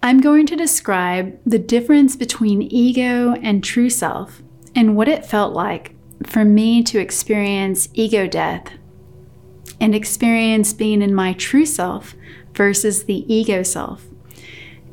I'm 0.00 0.20
going 0.20 0.46
to 0.46 0.56
describe 0.56 1.38
the 1.44 1.58
difference 1.58 2.14
between 2.14 2.62
ego 2.62 3.32
and 3.42 3.64
true 3.64 3.90
self 3.90 4.42
and 4.74 4.94
what 4.96 5.08
it 5.08 5.26
felt 5.26 5.54
like 5.54 5.94
for 6.24 6.44
me 6.44 6.84
to 6.84 7.00
experience 7.00 7.88
ego 7.94 8.28
death 8.28 8.70
and 9.80 9.94
experience 9.94 10.72
being 10.72 11.02
in 11.02 11.14
my 11.14 11.32
true 11.32 11.66
self 11.66 12.14
versus 12.54 13.04
the 13.04 13.32
ego 13.32 13.64
self. 13.64 14.06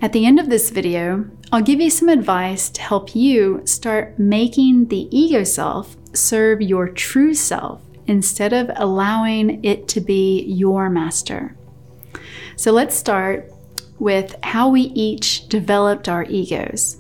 At 0.02 0.12
the 0.12 0.26
end 0.26 0.40
of 0.40 0.50
this 0.50 0.72
video, 0.72 1.30
I'll 1.52 1.62
give 1.62 1.80
you 1.80 1.92
some 1.92 2.10
advice 2.10 2.70
to 2.72 2.82
help 2.82 3.16
you 3.16 3.62
start 3.66 4.18
making 4.18 4.88
the 4.88 5.08
ego 5.16 5.44
self 5.44 5.96
serve 6.14 6.62
your 6.62 6.90
true 6.90 7.36
self 7.36 7.80
instead 8.08 8.54
of 8.54 8.72
allowing 8.76 9.64
it 9.64 9.88
to 9.90 10.02
be 10.02 10.44
your 10.46 10.90
master. 10.90 11.56
So 12.56 12.72
let's 12.72 12.96
start 12.96 13.52
with 14.00 14.36
how 14.44 14.70
we 14.70 14.82
each 14.82 15.48
developed 15.48 16.10
our 16.10 16.24
egos. 16.24 16.98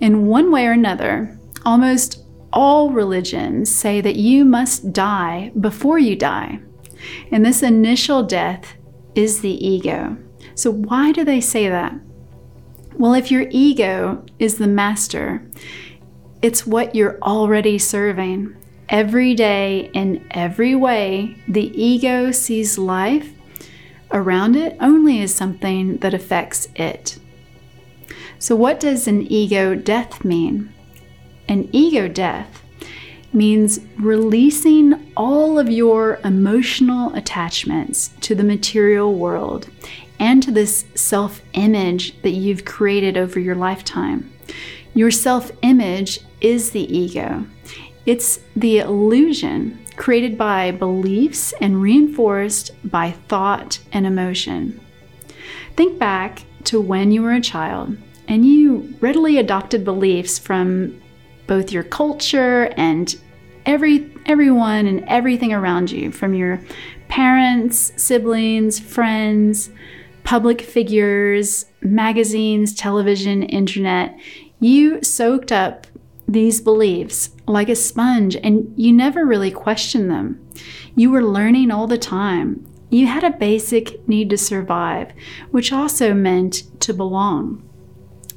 In 0.00 0.26
one 0.26 0.50
way 0.50 0.66
or 0.66 0.72
another, 0.72 1.38
almost 1.64 2.24
all 2.52 2.90
religions 2.90 3.74
say 3.74 4.00
that 4.00 4.16
you 4.16 4.44
must 4.44 4.92
die 4.92 5.50
before 5.60 5.98
you 5.98 6.16
die. 6.16 6.60
And 7.30 7.44
this 7.44 7.62
initial 7.62 8.22
death 8.22 8.74
is 9.14 9.40
the 9.40 9.66
ego. 9.66 10.16
So, 10.54 10.70
why 10.70 11.12
do 11.12 11.24
they 11.24 11.40
say 11.40 11.68
that? 11.68 11.94
Well, 12.96 13.14
if 13.14 13.30
your 13.30 13.46
ego 13.50 14.24
is 14.38 14.58
the 14.58 14.68
master, 14.68 15.44
it's 16.42 16.66
what 16.66 16.94
you're 16.94 17.18
already 17.22 17.78
serving. 17.78 18.54
Every 18.88 19.34
day, 19.34 19.90
in 19.94 20.26
every 20.30 20.76
way, 20.76 21.36
the 21.48 21.72
ego 21.80 22.30
sees 22.30 22.78
life 22.78 23.33
around 24.12 24.56
it 24.56 24.76
only 24.80 25.20
as 25.22 25.34
something 25.34 25.98
that 25.98 26.14
affects 26.14 26.68
it. 26.74 27.18
So, 28.38 28.54
what 28.54 28.80
does 28.80 29.06
an 29.06 29.22
ego 29.30 29.74
death 29.74 30.24
mean? 30.24 30.72
An 31.48 31.68
ego 31.72 32.08
death 32.08 32.62
means 33.32 33.80
releasing 33.98 35.12
all 35.16 35.58
of 35.58 35.68
your 35.68 36.20
emotional 36.24 37.12
attachments 37.14 38.10
to 38.20 38.34
the 38.34 38.44
material 38.44 39.14
world 39.14 39.68
and 40.18 40.42
to 40.42 40.50
this 40.50 40.84
self 40.94 41.42
image 41.54 42.20
that 42.22 42.30
you've 42.30 42.64
created 42.64 43.16
over 43.16 43.40
your 43.40 43.56
lifetime. 43.56 44.32
Your 44.94 45.10
self 45.10 45.50
image 45.62 46.20
is 46.40 46.70
the 46.70 46.96
ego, 46.96 47.46
it's 48.06 48.40
the 48.54 48.78
illusion 48.78 49.83
created 49.96 50.36
by 50.36 50.70
beliefs 50.70 51.52
and 51.60 51.80
reinforced 51.80 52.72
by 52.90 53.12
thought 53.28 53.78
and 53.92 54.06
emotion. 54.06 54.80
Think 55.76 55.98
back 55.98 56.42
to 56.64 56.80
when 56.80 57.12
you 57.12 57.22
were 57.22 57.32
a 57.32 57.40
child 57.40 57.96
and 58.28 58.44
you 58.46 58.94
readily 59.00 59.38
adopted 59.38 59.84
beliefs 59.84 60.38
from 60.38 61.00
both 61.46 61.72
your 61.72 61.82
culture 61.82 62.72
and 62.76 63.14
every 63.66 64.10
everyone 64.26 64.86
and 64.86 65.04
everything 65.06 65.52
around 65.52 65.90
you 65.90 66.10
from 66.10 66.34
your 66.34 66.60
parents, 67.08 67.92
siblings, 68.02 68.80
friends, 68.80 69.70
public 70.24 70.62
figures, 70.62 71.66
magazines, 71.82 72.74
television, 72.74 73.42
internet. 73.42 74.18
You 74.60 75.02
soaked 75.02 75.52
up 75.52 75.86
these 76.26 76.60
beliefs 76.60 77.30
like 77.46 77.68
a 77.68 77.76
sponge 77.76 78.36
and 78.36 78.72
you 78.76 78.92
never 78.92 79.24
really 79.24 79.50
questioned 79.50 80.10
them. 80.10 80.40
You 80.94 81.10
were 81.10 81.22
learning 81.22 81.70
all 81.70 81.86
the 81.86 81.98
time. 81.98 82.66
You 82.90 83.06
had 83.06 83.24
a 83.24 83.30
basic 83.30 84.06
need 84.08 84.30
to 84.30 84.38
survive, 84.38 85.12
which 85.50 85.72
also 85.72 86.14
meant 86.14 86.62
to 86.80 86.94
belong. 86.94 87.68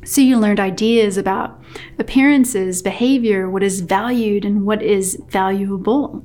So 0.04 0.22
you 0.22 0.38
learned 0.38 0.60
ideas 0.60 1.18
about 1.18 1.62
appearances, 2.00 2.82
behavior, 2.82 3.50
what 3.50 3.62
is 3.62 3.82
valued 3.82 4.46
and 4.46 4.66
what 4.66 4.82
is 4.82 5.22
valuable. 5.28 6.24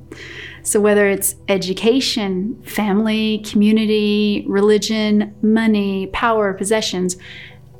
So 0.63 0.79
whether 0.79 1.09
it's 1.09 1.35
education, 1.49 2.63
family, 2.63 3.39
community, 3.39 4.45
religion, 4.47 5.35
money, 5.41 6.07
power, 6.07 6.53
possessions, 6.53 7.17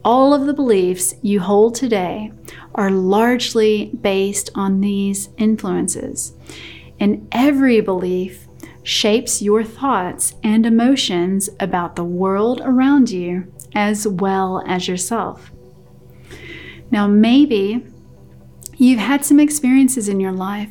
all 0.06 0.34
of 0.34 0.46
the 0.46 0.54
beliefs 0.54 1.16
you 1.22 1.40
hold 1.40 1.76
today 1.76 2.32
are 2.76 2.92
largely 2.92 3.92
based 4.02 4.50
on 4.56 4.82
these 4.82 5.30
influences. 5.38 6.34
And 7.00 7.28
every 7.32 7.82
belief 7.82 8.48
shapes 8.84 9.42
your 9.42 9.64
thoughts 9.64 10.36
and 10.44 10.66
emotions 10.66 11.50
about 11.60 11.96
the 11.96 12.04
world 12.04 12.62
around 12.64 13.10
you 13.10 13.52
as 13.74 14.08
well 14.08 14.64
as 14.68 14.88
yourself. 14.88 15.52
Now, 16.92 17.08
maybe 17.08 17.86
you've 18.78 19.00
had 19.00 19.26
some 19.26 19.40
experiences 19.40 20.10
in 20.10 20.20
your 20.20 20.32
life 20.32 20.70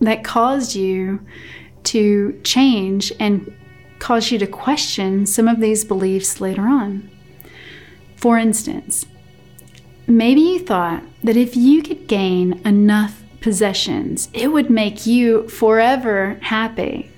that 0.00 0.24
caused 0.24 0.74
you 0.74 1.20
to 1.84 2.40
change 2.44 3.12
and 3.18 3.54
cause 3.98 4.30
you 4.30 4.38
to 4.38 4.46
question 4.46 5.26
some 5.26 5.48
of 5.48 5.60
these 5.60 5.84
beliefs 5.84 6.40
later 6.40 6.62
on. 6.62 7.10
For 8.18 8.36
instance, 8.36 9.06
maybe 10.08 10.40
you 10.40 10.58
thought 10.58 11.04
that 11.22 11.36
if 11.36 11.54
you 11.54 11.84
could 11.84 12.08
gain 12.08 12.60
enough 12.66 13.22
possessions, 13.40 14.28
it 14.32 14.48
would 14.48 14.70
make 14.70 15.06
you 15.06 15.48
forever 15.48 16.36
happy. 16.42 17.12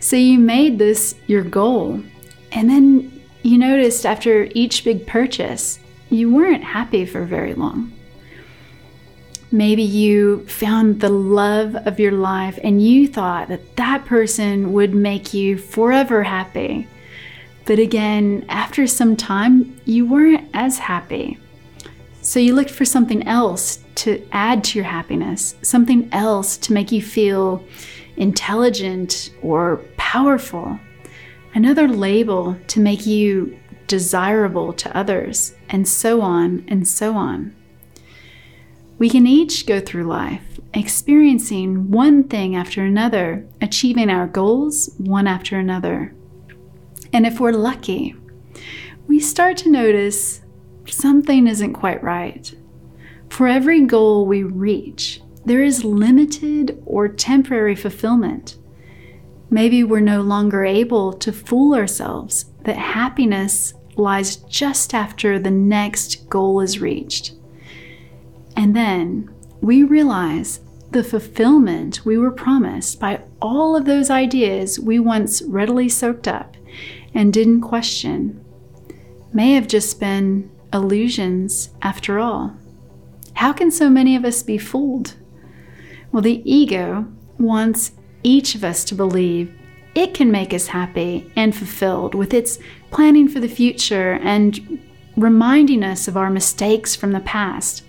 So 0.00 0.16
you 0.16 0.38
made 0.38 0.78
this 0.78 1.14
your 1.26 1.42
goal. 1.42 2.00
And 2.52 2.70
then 2.70 3.22
you 3.42 3.58
noticed 3.58 4.06
after 4.06 4.48
each 4.54 4.82
big 4.82 5.06
purchase, 5.06 5.78
you 6.08 6.34
weren't 6.34 6.64
happy 6.64 7.04
for 7.04 7.24
very 7.24 7.52
long. 7.52 7.92
Maybe 9.52 9.82
you 9.82 10.46
found 10.46 11.00
the 11.00 11.10
love 11.10 11.76
of 11.76 12.00
your 12.00 12.12
life 12.12 12.58
and 12.64 12.82
you 12.82 13.08
thought 13.08 13.48
that 13.48 13.76
that 13.76 14.06
person 14.06 14.72
would 14.72 14.94
make 14.94 15.34
you 15.34 15.58
forever 15.58 16.22
happy. 16.22 16.88
But 17.66 17.80
again, 17.80 18.46
after 18.48 18.86
some 18.86 19.16
time, 19.16 19.78
you 19.84 20.06
weren't 20.06 20.48
as 20.54 20.78
happy. 20.78 21.38
So 22.22 22.40
you 22.40 22.54
looked 22.54 22.70
for 22.70 22.84
something 22.84 23.26
else 23.26 23.84
to 23.96 24.26
add 24.30 24.62
to 24.64 24.78
your 24.78 24.86
happiness, 24.86 25.56
something 25.62 26.08
else 26.12 26.56
to 26.58 26.72
make 26.72 26.92
you 26.92 27.02
feel 27.02 27.64
intelligent 28.16 29.30
or 29.42 29.78
powerful, 29.96 30.78
another 31.54 31.88
label 31.88 32.56
to 32.68 32.80
make 32.80 33.04
you 33.04 33.58
desirable 33.86 34.72
to 34.72 34.96
others, 34.96 35.54
and 35.68 35.86
so 35.86 36.20
on 36.20 36.64
and 36.68 36.86
so 36.86 37.14
on. 37.14 37.54
We 38.98 39.10
can 39.10 39.26
each 39.26 39.66
go 39.66 39.80
through 39.80 40.04
life 40.04 40.42
experiencing 40.74 41.90
one 41.90 42.24
thing 42.24 42.54
after 42.54 42.84
another, 42.84 43.46
achieving 43.62 44.10
our 44.10 44.26
goals 44.26 44.90
one 44.98 45.26
after 45.26 45.58
another. 45.58 46.12
And 47.16 47.24
if 47.26 47.40
we're 47.40 47.52
lucky, 47.52 48.14
we 49.06 49.20
start 49.20 49.56
to 49.58 49.70
notice 49.70 50.42
something 50.86 51.46
isn't 51.46 51.72
quite 51.72 52.02
right. 52.02 52.54
For 53.30 53.48
every 53.48 53.80
goal 53.86 54.26
we 54.26 54.42
reach, 54.42 55.22
there 55.46 55.62
is 55.62 55.82
limited 55.82 56.82
or 56.84 57.08
temporary 57.08 57.74
fulfillment. 57.74 58.58
Maybe 59.48 59.82
we're 59.82 60.00
no 60.00 60.20
longer 60.20 60.66
able 60.66 61.14
to 61.14 61.32
fool 61.32 61.74
ourselves 61.74 62.52
that 62.64 62.76
happiness 62.76 63.72
lies 63.96 64.36
just 64.36 64.92
after 64.92 65.38
the 65.38 65.50
next 65.50 66.28
goal 66.28 66.60
is 66.60 66.80
reached. 66.82 67.32
And 68.58 68.76
then 68.76 69.34
we 69.62 69.84
realize 69.84 70.60
the 70.90 71.02
fulfillment 71.02 72.04
we 72.04 72.18
were 72.18 72.30
promised 72.30 73.00
by 73.00 73.22
all 73.40 73.74
of 73.74 73.86
those 73.86 74.10
ideas 74.10 74.78
we 74.78 74.98
once 74.98 75.40
readily 75.40 75.88
soaked 75.88 76.28
up 76.28 76.55
and 77.16 77.32
didn't 77.32 77.62
question 77.62 78.44
may 79.32 79.54
have 79.54 79.66
just 79.66 79.98
been 79.98 80.50
illusions 80.72 81.70
after 81.82 82.18
all. 82.18 82.54
How 83.34 83.52
can 83.52 83.70
so 83.70 83.90
many 83.90 84.14
of 84.14 84.24
us 84.24 84.42
be 84.42 84.58
fooled? 84.58 85.14
Well, 86.12 86.22
the 86.22 86.42
ego 86.50 87.06
wants 87.38 87.92
each 88.22 88.54
of 88.54 88.62
us 88.62 88.84
to 88.84 88.94
believe 88.94 89.52
it 89.94 90.12
can 90.12 90.30
make 90.30 90.52
us 90.52 90.68
happy 90.68 91.32
and 91.36 91.56
fulfilled 91.56 92.14
with 92.14 92.34
its 92.34 92.58
planning 92.90 93.28
for 93.28 93.40
the 93.40 93.48
future 93.48 94.20
and 94.22 94.78
reminding 95.16 95.82
us 95.82 96.08
of 96.08 96.18
our 96.18 96.30
mistakes 96.30 96.94
from 96.94 97.12
the 97.12 97.20
past. 97.20 97.82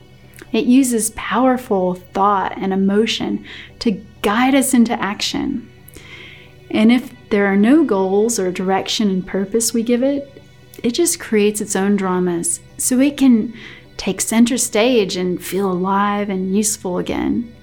It 0.53 0.65
uses 0.65 1.12
powerful 1.12 1.95
thought 1.95 2.57
and 2.57 2.71
emotion 2.71 3.45
to 3.80 3.91
guide 4.21 4.56
us 4.56 4.73
into 4.73 4.94
action. 5.01 5.69
And 6.71 6.91
if 6.91 7.13
there 7.29 7.45
are 7.45 7.57
no 7.57 7.83
goals 7.83 8.39
or 8.39 8.51
direction 8.51 9.09
and 9.09 9.25
purpose 9.25 9.74
we 9.74 9.83
give 9.83 10.03
it, 10.03 10.41
it 10.83 10.91
just 10.91 11.19
creates 11.19 11.62
its 11.62 11.75
own 11.75 11.95
dramas 11.95 12.59
so 12.77 13.00
it 13.00 13.18
can 13.18 13.53
take 13.97 14.21
center 14.21 14.57
stage 14.57 15.15
and 15.15 15.44
feel 15.44 15.71
alive 15.71 16.29
and 16.29 16.56
useful 16.56 16.97
again. 17.00 17.53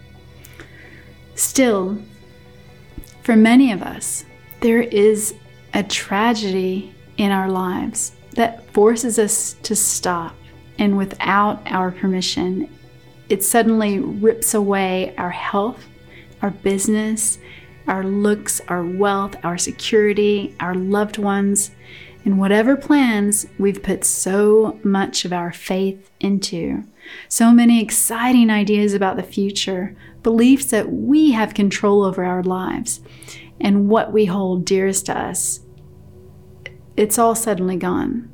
Still, 1.34 1.98
for 3.22 3.36
many 3.36 3.72
of 3.72 3.82
us, 3.82 4.24
there 4.60 4.82
is 4.82 5.34
a 5.72 5.82
tragedy 5.82 6.94
in 7.16 7.30
our 7.30 7.48
lives. 7.48 8.12
that 8.34 8.68
forces 8.72 9.18
us 9.18 9.54
to 9.62 9.76
stop, 9.76 10.34
and 10.78 10.96
without 10.96 11.62
our 11.66 11.90
permission, 11.90 12.68
it 13.28 13.42
suddenly 13.42 13.98
rips 13.98 14.54
away 14.54 15.14
our 15.16 15.30
health, 15.30 15.86
our 16.42 16.50
business, 16.50 17.38
our 17.86 18.04
looks, 18.04 18.60
our 18.68 18.84
wealth, 18.84 19.36
our 19.44 19.58
security, 19.58 20.54
our 20.60 20.74
loved 20.74 21.18
ones, 21.18 21.70
and 22.24 22.38
whatever 22.38 22.76
plans 22.76 23.46
we've 23.58 23.82
put 23.82 24.04
so 24.04 24.78
much 24.82 25.24
of 25.24 25.32
our 25.32 25.52
faith 25.52 26.10
into. 26.20 26.84
So 27.28 27.50
many 27.50 27.82
exciting 27.82 28.48
ideas 28.48 28.94
about 28.94 29.16
the 29.16 29.22
future, 29.22 29.94
beliefs 30.22 30.66
that 30.66 30.90
we 30.90 31.32
have 31.32 31.52
control 31.52 32.02
over 32.02 32.24
our 32.24 32.42
lives 32.42 33.00
and 33.60 33.88
what 33.88 34.12
we 34.12 34.24
hold 34.24 34.64
dearest 34.64 35.06
to 35.06 35.18
us. 35.18 35.60
It's 36.96 37.18
all 37.18 37.34
suddenly 37.34 37.76
gone. 37.76 38.30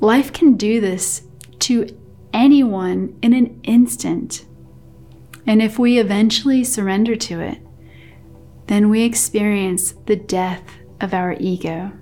Life 0.00 0.32
can 0.32 0.56
do 0.56 0.80
this 0.80 1.22
to 1.60 1.88
anyone 2.34 3.18
in 3.22 3.32
an 3.32 3.60
instant. 3.62 4.44
And 5.46 5.62
if 5.62 5.78
we 5.78 5.98
eventually 5.98 6.64
surrender 6.64 7.16
to 7.16 7.40
it, 7.40 7.58
then 8.66 8.88
we 8.88 9.02
experience 9.02 9.92
the 10.06 10.16
death 10.16 10.62
of 11.00 11.14
our 11.14 11.36
ego. 11.38 11.92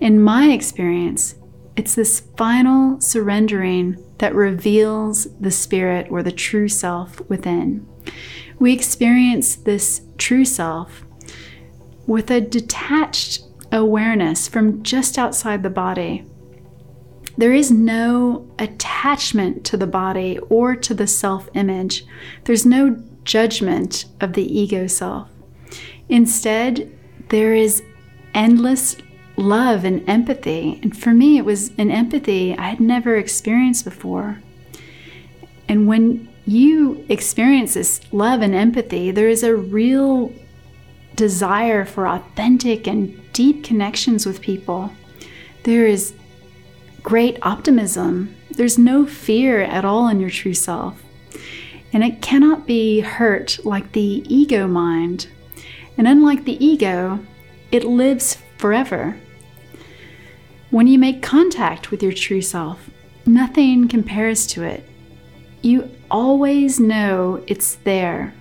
In 0.00 0.22
my 0.22 0.50
experience, 0.50 1.34
it's 1.76 1.94
this 1.94 2.20
final 2.36 3.00
surrendering 3.00 4.02
that 4.18 4.34
reveals 4.34 5.26
the 5.38 5.50
spirit 5.50 6.06
or 6.10 6.22
the 6.22 6.32
true 6.32 6.68
self 6.68 7.20
within. 7.28 7.86
We 8.58 8.72
experience 8.72 9.56
this 9.56 10.02
true 10.18 10.44
self 10.44 11.04
with 12.06 12.30
a 12.30 12.40
detached 12.40 13.44
awareness 13.72 14.48
from 14.48 14.82
just 14.82 15.16
outside 15.16 15.62
the 15.62 15.70
body. 15.70 16.26
There 17.38 17.54
is 17.54 17.70
no 17.70 18.50
attachment 18.58 19.64
to 19.64 19.76
the 19.78 19.86
body 19.86 20.38
or 20.50 20.76
to 20.76 20.92
the 20.92 21.06
self 21.06 21.48
image. 21.54 22.04
There's 22.44 22.66
no 22.66 23.02
judgment 23.24 24.04
of 24.20 24.34
the 24.34 24.44
ego 24.44 24.86
self. 24.86 25.29
Instead, 26.10 26.90
there 27.28 27.54
is 27.54 27.82
endless 28.34 28.96
love 29.36 29.84
and 29.84 30.06
empathy. 30.08 30.80
And 30.82 30.96
for 30.96 31.14
me, 31.14 31.38
it 31.38 31.44
was 31.44 31.70
an 31.78 31.90
empathy 31.90 32.56
I 32.56 32.68
had 32.68 32.80
never 32.80 33.16
experienced 33.16 33.84
before. 33.84 34.42
And 35.68 35.86
when 35.86 36.28
you 36.46 37.06
experience 37.08 37.74
this 37.74 38.00
love 38.12 38.42
and 38.42 38.54
empathy, 38.54 39.12
there 39.12 39.28
is 39.28 39.44
a 39.44 39.54
real 39.54 40.32
desire 41.14 41.84
for 41.84 42.08
authentic 42.08 42.88
and 42.88 43.32
deep 43.32 43.62
connections 43.62 44.26
with 44.26 44.40
people. 44.40 44.92
There 45.62 45.86
is 45.86 46.12
great 47.02 47.38
optimism. 47.42 48.34
There's 48.50 48.78
no 48.78 49.06
fear 49.06 49.62
at 49.62 49.84
all 49.84 50.08
in 50.08 50.18
your 50.18 50.30
true 50.30 50.54
self. 50.54 51.00
And 51.92 52.02
it 52.02 52.20
cannot 52.20 52.66
be 52.66 53.00
hurt 53.00 53.64
like 53.64 53.92
the 53.92 54.24
ego 54.26 54.66
mind. 54.66 55.28
And 56.00 56.08
unlike 56.08 56.46
the 56.46 56.64
ego, 56.64 57.20
it 57.70 57.84
lives 57.84 58.38
forever. 58.56 59.20
When 60.70 60.86
you 60.86 60.98
make 60.98 61.20
contact 61.20 61.90
with 61.90 62.02
your 62.02 62.14
true 62.14 62.40
self, 62.40 62.88
nothing 63.26 63.86
compares 63.86 64.46
to 64.46 64.62
it. 64.62 64.88
You 65.60 65.90
always 66.10 66.80
know 66.80 67.44
it's 67.46 67.74
there, 67.74 68.32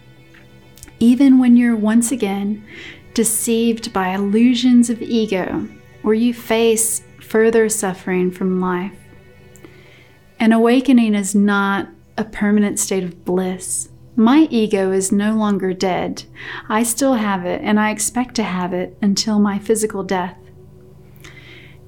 even 1.01 1.38
when 1.38 1.57
you're 1.57 1.75
once 1.75 2.13
again 2.13 2.65
deceived 3.13 3.91
by 3.91 4.15
illusions 4.15 4.89
of 4.89 5.01
ego 5.01 5.67
or 6.01 6.13
you 6.13 6.33
face 6.33 7.03
further 7.21 7.67
suffering 7.67 8.31
from 8.31 8.61
life. 8.61 8.95
An 10.39 10.53
awakening 10.53 11.13
is 11.13 11.35
not 11.35 11.89
a 12.17 12.23
permanent 12.23 12.79
state 12.79 13.03
of 13.03 13.25
bliss. 13.25 13.89
My 14.19 14.50
ego 14.51 14.92
is 14.92 15.13
no 15.13 15.36
longer 15.36 15.74
dead. 15.74 16.25
I 16.68 16.83
still 16.83 17.13
have 17.13 17.45
it, 17.45 17.62
and 17.63 17.80
I 17.80 17.89
expect 17.89 18.36
to 18.36 18.44
have 18.44 18.74
it 18.74 18.98
until 19.01 19.39
my 19.39 19.60
physical 19.60 20.04
death. 20.04 20.36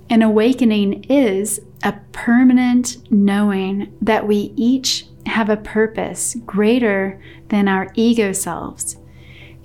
An 0.10 0.22
awakening 0.22 1.04
is 1.10 1.60
a 1.84 1.96
permanent 2.14 3.12
knowing 3.12 3.94
that 4.02 4.30
we 4.30 4.54
each 4.56 5.08
have 5.26 5.50
a 5.50 5.58
purpose 5.58 6.38
greater 6.46 7.22
than 7.50 7.68
our 7.68 7.92
ego 7.96 8.32
selves. 8.32 8.96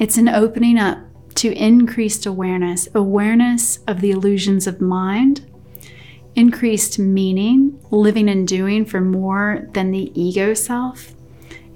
It's 0.01 0.19
an 0.19 0.29
opening 0.29 0.77
up 0.77 0.99
to 1.37 1.53
increased 1.53 2.27
awareness, 2.27 2.89
awareness 2.97 3.79
of 3.87 4.01
the 4.01 4.11
illusions 4.11 4.67
of 4.67 4.81
mind, 4.81 5.49
increased 6.35 6.99
meaning, 6.99 7.79
living 7.93 8.29
and 8.29 8.49
doing 8.49 8.85
for 8.85 9.01
more 9.01 9.69
than 9.73 9.93
the 9.93 10.11
ego 10.21 10.53
self, 10.53 11.16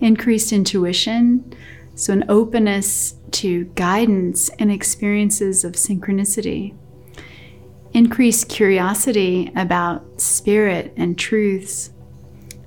increased 0.01 0.53
intuition, 0.53 1.55
so 1.95 2.13
an 2.13 2.25
openness 2.29 3.17
to 3.33 3.65
guidance 3.75 4.49
and 4.59 4.71
experiences 4.73 5.65
of 5.65 5.73
synchronicity 5.73 6.75
increased 7.93 8.49
curiosity 8.49 9.51
about 9.57 10.21
spirit 10.21 10.93
and 10.97 11.19
truths, 11.19 11.91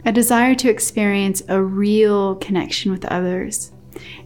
a 0.05 0.11
desire 0.11 0.55
to 0.55 0.69
experience 0.69 1.41
a 1.47 1.61
real 1.61 2.35
connection 2.35 2.91
with 2.91 3.05
others, 3.05 3.71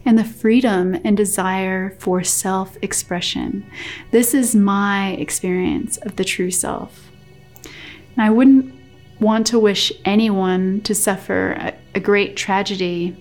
and 0.04 0.18
the 0.18 0.24
freedom 0.24 0.98
and 1.04 1.16
desire 1.16 1.96
for 1.98 2.24
self 2.24 2.76
expression. 2.82 3.64
This 4.10 4.34
is 4.34 4.56
my 4.56 5.10
experience 5.12 5.98
of 5.98 6.16
the 6.16 6.24
true 6.24 6.50
self. 6.50 7.10
And 8.16 8.24
I 8.24 8.30
wouldn't 8.30 8.74
want 9.20 9.46
to 9.48 9.58
wish 9.58 9.92
anyone 10.04 10.80
to 10.82 10.94
suffer 10.94 11.52
a, 11.52 11.74
a 11.94 12.00
great 12.00 12.36
tragedy 12.36 13.16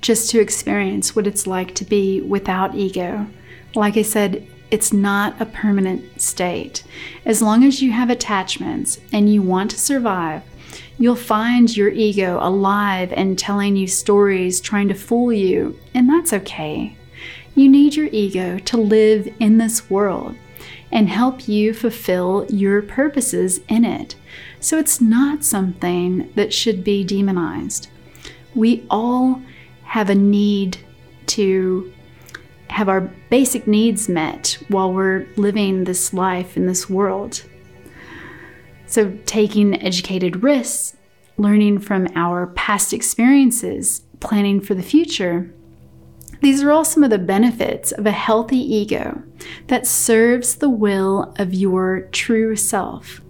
just 0.00 0.30
to 0.30 0.40
experience 0.40 1.16
what 1.16 1.26
it's 1.26 1.46
like 1.46 1.74
to 1.74 1.84
be 1.84 2.20
without 2.20 2.74
ego. 2.74 3.26
Like 3.74 3.96
I 3.96 4.02
said, 4.02 4.46
it's 4.70 4.92
not 4.92 5.40
a 5.40 5.46
permanent 5.46 6.20
state. 6.20 6.84
As 7.24 7.40
long 7.40 7.64
as 7.64 7.82
you 7.82 7.90
have 7.92 8.10
attachments 8.10 9.00
and 9.12 9.32
you 9.32 9.42
want 9.42 9.70
to 9.70 9.80
survive, 9.80 10.42
you'll 10.98 11.16
find 11.16 11.74
your 11.74 11.88
ego 11.88 12.38
alive 12.40 13.12
and 13.12 13.38
telling 13.38 13.76
you 13.76 13.86
stories, 13.86 14.60
trying 14.60 14.88
to 14.88 14.94
fool 14.94 15.32
you, 15.32 15.78
and 15.94 16.08
that's 16.08 16.32
okay. 16.32 16.96
You 17.54 17.68
need 17.68 17.96
your 17.96 18.08
ego 18.12 18.58
to 18.58 18.76
live 18.76 19.28
in 19.40 19.58
this 19.58 19.88
world 19.88 20.36
and 20.92 21.08
help 21.08 21.48
you 21.48 21.72
fulfill 21.72 22.46
your 22.48 22.82
purposes 22.82 23.60
in 23.68 23.84
it. 23.84 24.16
So 24.60 24.78
it's 24.78 25.00
not 25.00 25.44
something 25.44 26.30
that 26.34 26.52
should 26.52 26.82
be 26.82 27.04
demonized. 27.04 27.88
We 28.54 28.86
all 28.90 29.40
have 29.84 30.10
a 30.10 30.14
need 30.14 30.78
to 31.26 31.92
have 32.68 32.88
our 32.88 33.00
basic 33.30 33.66
needs 33.66 34.08
met 34.08 34.58
while 34.68 34.92
we're 34.92 35.26
living 35.36 35.84
this 35.84 36.12
life 36.12 36.56
in 36.56 36.66
this 36.66 36.88
world. 36.88 37.42
So, 38.86 39.18
taking 39.26 39.80
educated 39.82 40.42
risks, 40.42 40.96
learning 41.36 41.80
from 41.80 42.08
our 42.14 42.48
past 42.48 42.92
experiences, 42.92 44.02
planning 44.20 44.60
for 44.60 44.74
the 44.74 44.82
future. 44.82 45.54
These 46.40 46.62
are 46.62 46.70
all 46.70 46.84
some 46.84 47.02
of 47.02 47.10
the 47.10 47.18
benefits 47.18 47.92
of 47.92 48.06
a 48.06 48.12
healthy 48.12 48.58
ego 48.58 49.22
that 49.66 49.86
serves 49.86 50.56
the 50.56 50.70
will 50.70 51.34
of 51.38 51.52
your 51.52 52.02
true 52.12 52.56
self. 52.56 53.20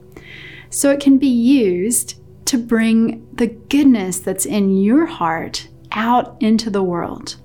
So 0.71 0.91
it 0.91 1.01
can 1.01 1.19
be 1.19 1.29
used 1.29 2.21
to 2.47 2.59
bring 2.59 3.27
the 3.35 3.47
goodness 3.47 4.19
that's 4.19 4.47
in 4.47 4.77
your 4.77 5.07
heart 5.07 5.69
out 5.93 6.37
into 6.41 6.71
the 6.71 6.83
world. 6.83 7.37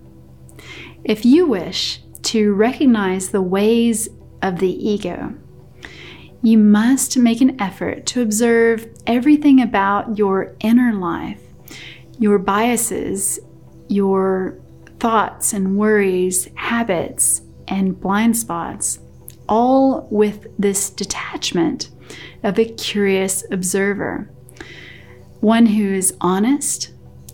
If 1.03 1.25
you 1.25 1.45
wish 1.45 2.01
to 2.23 2.53
recognize 2.53 3.29
the 3.29 3.41
ways 3.41 4.07
of 4.41 4.59
the 4.59 4.89
ego, 4.89 5.35
you 6.41 6.57
must 6.57 7.17
make 7.17 7.41
an 7.41 7.59
effort 7.61 8.05
to 8.07 8.21
observe 8.21 8.87
everything 9.07 9.61
about 9.61 10.17
your 10.17 10.55
inner 10.59 10.93
life, 10.93 11.41
your 12.19 12.37
biases, 12.37 13.39
your 13.87 14.59
thoughts 14.99 15.53
and 15.53 15.77
worries, 15.77 16.49
habits, 16.55 17.41
and 17.67 17.99
blind 17.99 18.37
spots, 18.37 18.99
all 19.47 20.07
with 20.11 20.47
this 20.57 20.89
detachment 20.89 21.89
of 22.43 22.59
a 22.59 22.65
curious 22.65 23.43
observer. 23.51 24.29
One 25.39 25.65
who 25.65 25.93
is 25.93 26.15
honest, 26.21 26.91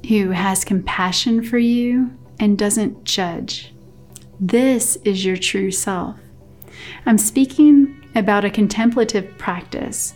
who 0.08 0.32
has 0.32 0.64
compassion 0.66 1.44
for 1.44 1.58
you, 1.58 2.12
and 2.40 2.58
doesn't 2.58 3.04
judge. 3.04 3.74
This 4.40 4.96
is 5.04 5.26
your 5.26 5.38
true 5.38 5.72
self. 5.72 6.18
I'm 7.06 7.18
speaking 7.18 8.08
about 8.16 8.46
a 8.46 8.50
contemplative 8.50 9.38
practice, 9.38 10.14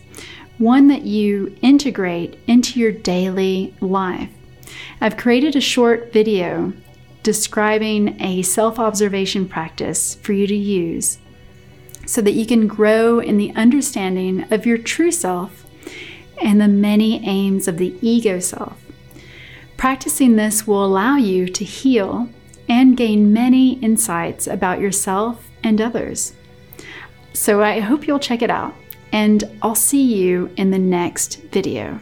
one 0.58 0.88
that 0.88 1.02
you 1.02 1.56
integrate 1.62 2.38
into 2.46 2.80
your 2.80 2.92
daily 2.92 3.74
life. 3.80 4.30
I've 5.00 5.16
created 5.16 5.56
a 5.56 5.60
short 5.60 6.12
video 6.12 6.72
describing 7.22 8.20
a 8.20 8.42
self 8.42 8.78
observation 8.78 9.48
practice 9.48 10.14
for 10.16 10.32
you 10.32 10.46
to 10.46 10.54
use. 10.54 11.18
So 12.06 12.20
that 12.22 12.32
you 12.32 12.46
can 12.46 12.66
grow 12.66 13.18
in 13.18 13.36
the 13.36 13.52
understanding 13.54 14.44
of 14.52 14.66
your 14.66 14.78
true 14.78 15.10
self 15.10 15.64
and 16.42 16.60
the 16.60 16.68
many 16.68 17.26
aims 17.26 17.68
of 17.68 17.78
the 17.78 17.96
ego 18.00 18.38
self. 18.40 18.80
Practicing 19.76 20.36
this 20.36 20.66
will 20.66 20.84
allow 20.84 21.16
you 21.16 21.46
to 21.48 21.64
heal 21.64 22.28
and 22.68 22.96
gain 22.96 23.32
many 23.32 23.74
insights 23.80 24.46
about 24.46 24.80
yourself 24.80 25.50
and 25.62 25.80
others. 25.80 26.34
So 27.32 27.62
I 27.62 27.80
hope 27.80 28.06
you'll 28.06 28.18
check 28.18 28.42
it 28.42 28.50
out, 28.50 28.74
and 29.12 29.44
I'll 29.60 29.74
see 29.74 30.02
you 30.02 30.50
in 30.56 30.70
the 30.70 30.78
next 30.78 31.42
video. 31.50 32.00